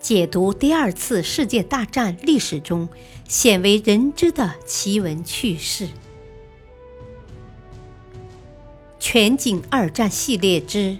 [0.00, 2.88] 解读第二次世界大战历史中
[3.26, 5.88] 鲜为人知的奇闻趣事。
[9.00, 10.78] 全景二战系列之《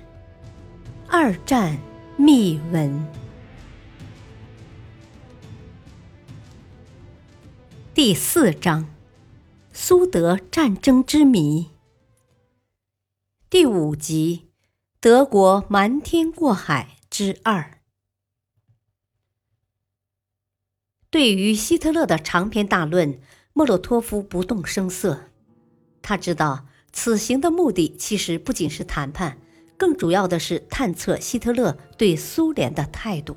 [1.06, 1.79] 二战
[2.16, 2.91] 秘闻》
[7.95, 8.88] 第四章：
[9.73, 11.70] 苏德战争之谜。
[13.48, 14.48] 第五集：
[15.01, 17.77] 德国瞒天过海之二。
[21.11, 23.19] 对于希特勒的长篇大论，
[23.55, 25.31] 莫洛托夫不动声色。
[26.03, 29.39] 他知道此行的目的其实不仅是谈判，
[29.79, 33.37] 更主要的是探测希特勒对苏联的态度，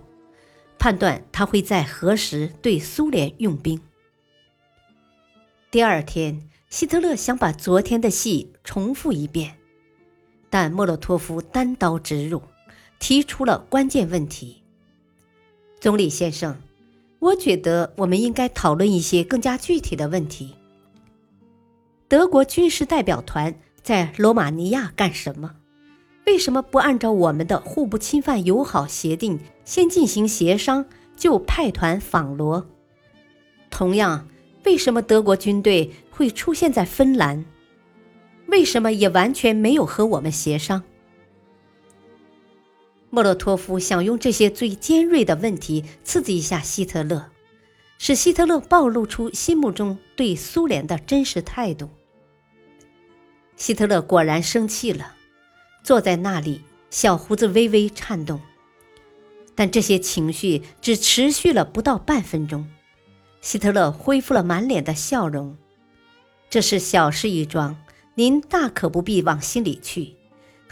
[0.77, 3.81] 判断他会在何时对苏联用兵。
[5.69, 9.55] 第二天，希特勒想把昨天的戏重复一遍，
[10.49, 12.43] 但莫洛托夫单刀直入，
[12.99, 14.61] 提出了关键问题
[15.79, 16.61] ：“总理先生。”
[17.21, 20.55] 我觉得我们应该讨论一些更加具体的问题。
[22.07, 25.51] 德国军事代表团在罗马尼亚干什么？
[26.25, 30.83] 为什么不按照我们的互不侵犯友好协定先进行协商，
[31.15, 32.67] 就派团访罗？
[33.69, 34.27] 同样，
[34.65, 37.45] 为什么德国军队会出现在芬兰？
[38.47, 40.81] 为什么也完全没有和我们协商？
[43.13, 47.29] 莫洛托夫想用这些最尖锐的问题刺激一下希特勒，
[47.97, 51.89] 使希特勒暴露出心目中对苏联的真实态度。
[53.57, 55.13] 希特勒果然生气了，
[55.83, 58.39] 坐在那里，小胡子微微颤动。
[59.53, 62.65] 但这些情绪只持续了不到半分钟，
[63.41, 65.57] 希特勒恢复了满脸的笑容。
[66.49, 67.77] 这是小事一桩，
[68.15, 70.15] 您大可不必往心里去。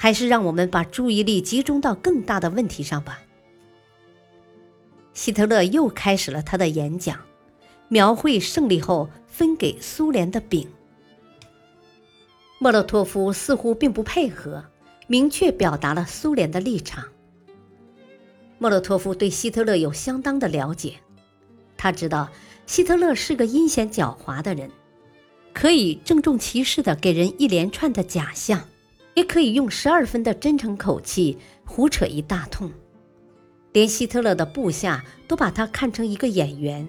[0.02, 3.20] 还是让我们把注意力集中到更大的问题上吧。
[5.14, 7.20] 希特勒又开始了他的演讲，
[7.90, 10.66] 描绘胜利后分给苏联的饼。
[12.60, 14.64] 莫洛托夫似乎并不配合，
[15.08, 17.04] 明确表达了苏联的立场。
[18.58, 20.94] 莫洛托夫对希特勒有相当的了解，
[21.76, 22.30] 他知道
[22.66, 24.72] 希特勒是个阴险狡猾的人，
[25.54, 28.62] 可以郑重其事的给人一连串的假象。
[29.20, 32.72] 也可以用十二分的真诚口气胡扯一大通，
[33.74, 36.88] 连希特勒的部下都把他看成一个演员，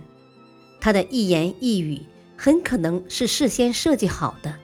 [0.80, 2.00] 他的一言一语
[2.36, 4.54] 很可能是事先设计好的。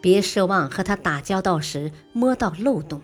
[0.00, 3.02] 别奢望和他打交道时摸到漏洞，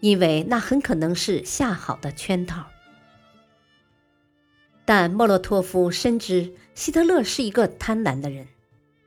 [0.00, 2.64] 因为那很可能是下好的圈套。
[4.84, 8.48] 但莫洛托夫深知希特勒是一个贪婪的人。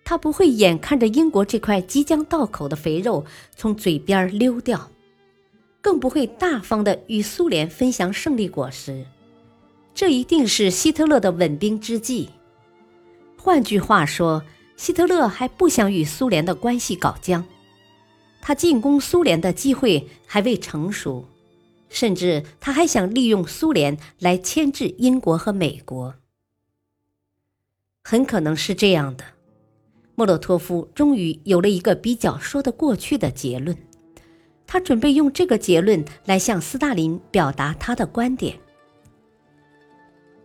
[0.05, 4.91] 他不会眼看着英国这块即将到口的肥肉从嘴边溜掉，
[5.81, 9.03] 更不会大方的与苏联分享胜利果实。
[9.95, 12.29] 这一定是希特勒的稳兵之计。
[13.35, 14.43] 换句话说，
[14.77, 17.43] 希特勒还不想与苏联的关系搞僵，
[18.41, 21.25] 他进攻苏联的机会还未成熟，
[21.89, 26.13] 甚至他还想利用苏联来牵制英国和美国。
[28.03, 29.34] 很可能是这样的。
[30.15, 33.77] 莫洛托夫终于有了一个比较说得过去的结论，
[34.65, 38.57] 他准备用这个结论来向斯大林表达他的观点。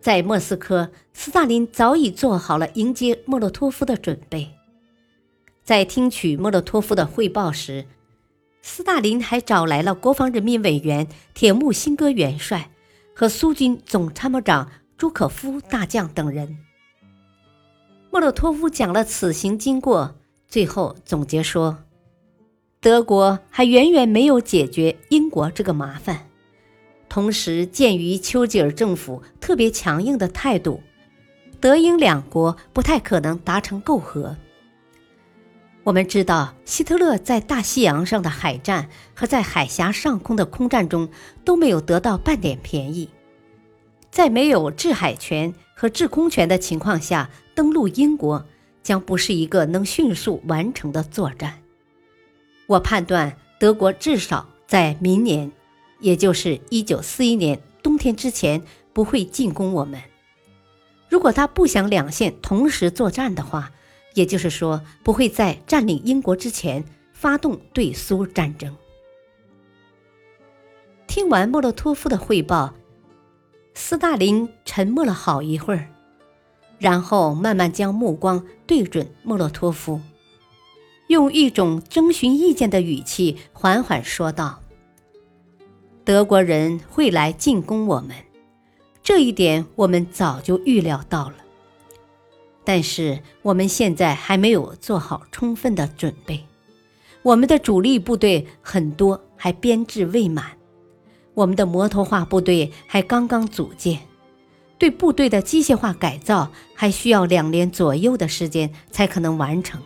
[0.01, 4.49] 在莫斯科，斯大林早已做好了迎接莫洛托夫的准备。
[5.63, 7.85] 在听取莫洛托夫的汇报时，
[8.61, 12.71] 斯大林还找来了国防人民委员铁木辛哥元帅
[13.15, 16.57] 和苏军总参谋长朱可夫大将等人。
[18.11, 20.15] 莫洛托夫讲了此行经过，
[20.49, 21.85] 最后总结说
[22.81, 26.27] ：“德国还远远没有解决英国这个麻烦。
[27.07, 30.81] 同时，鉴于丘吉尔政府特别强硬的态度，
[31.61, 34.35] 德英两国不太可能达成媾和。
[35.83, 41.07] 我们知道，希特勒在大西洋上的海战和在海峡上空的空战中
[41.45, 43.09] 都没有得到半点便宜，
[44.11, 48.45] 在没有制海权和制空权的情况下。”登陆英国
[48.81, 51.61] 将不是一个能迅速完成的作战。
[52.65, 55.51] 我判断德国至少在明年，
[55.99, 58.63] 也就是一九四一年冬天之前
[58.93, 60.01] 不会进攻我们。
[61.09, 63.69] 如果他不想两线同时作战的话，
[64.13, 68.75] 也就是说不会在占领英国之前发动对苏战争。
[71.05, 72.73] 听完莫洛托夫的汇报，
[73.73, 75.87] 斯大林沉默了好一会儿。
[76.79, 80.01] 然后慢慢将目光对准莫洛托夫，
[81.09, 84.63] 用一种征询意见的语气缓缓说道
[86.03, 88.15] ：“德国人会来进攻我们，
[89.03, 91.35] 这一点我们早就预料到了。
[92.63, 96.43] 但是我们现在还没有做好充分的准备，
[97.21, 100.57] 我们的主力部队很多还编制未满，
[101.41, 103.99] 我们的摩托化部队还刚刚组建，
[104.77, 109.81] 对部队的机械化改造还需要两年左右的时间才可能完成。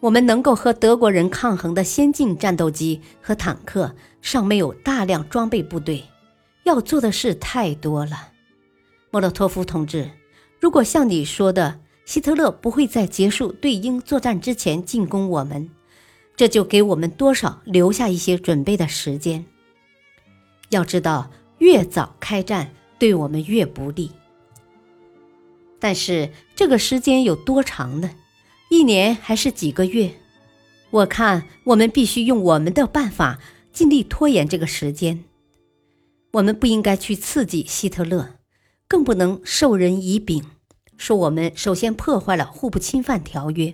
[0.00, 6.04] 我们能够和德国人抗衡的先进战斗机和坦克尚没有大量装备部队，
[6.64, 8.32] 要做的事太多了，
[9.10, 10.10] 莫洛托夫同志。
[10.60, 15.70] 如果像你说的，希特勒不会在结束对英作战之前进攻我们，
[16.36, 19.46] 这就给我们多少留下一些准备的时间。
[20.70, 24.10] 要知道，越早开战对我们越不利。
[25.78, 28.10] 但是这个时间有多长呢？
[28.70, 30.12] 一年还是几个月？
[30.90, 33.38] 我看我们必须用我们的办法，
[33.72, 35.24] 尽力拖延这个时间。
[36.32, 38.30] 我们不应该去刺激希特勒。
[38.86, 40.44] 更不能授人以柄，
[40.96, 43.72] 说我们首先破坏了互不侵犯条约。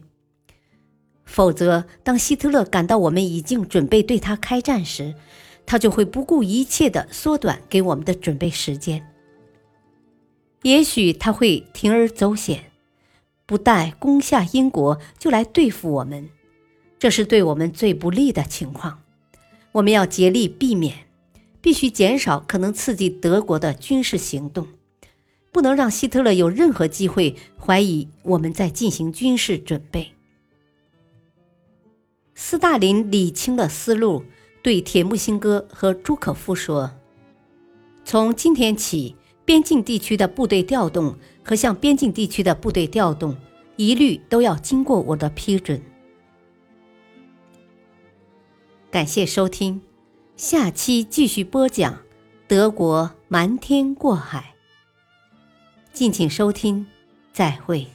[1.24, 5.14] 否则，当希特勒感到我们已经准备对他开战时，
[5.66, 9.12] 他就会不顾一切地缩短给我们的准备时间。
[10.62, 12.72] 也许他会铤而走险，
[13.44, 16.30] 不待攻下英国就来对付我们，
[16.98, 19.02] 这是对我们最不利的情况。
[19.72, 21.06] 我们要竭力避免，
[21.60, 24.68] 必须减少可能刺激德国的军事行动。
[25.52, 30.12] 不能让希特勒有任何机会怀疑我们在进行军事准备。
[32.34, 34.24] 斯大林理清了思路，
[34.66, 36.90] 对铁木辛哥和朱可夫说
[38.04, 39.14] ：“从今天起，
[39.44, 43.36] 边境地区的部队调动和向边境地区的部队调动，
[43.76, 45.80] 一律都要经过我的批准。”
[48.90, 49.80] 感谢收听，
[50.36, 52.00] 下期继续播讲
[52.48, 54.56] 德国瞒天过海。
[55.92, 56.84] 敬请收听，
[57.32, 57.86] 再会。